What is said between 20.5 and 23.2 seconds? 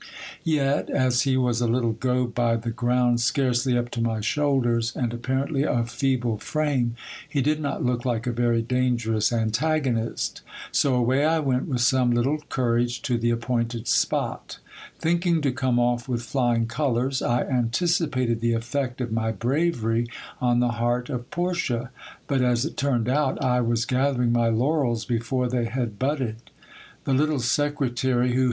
the heart of Portia; but as it turned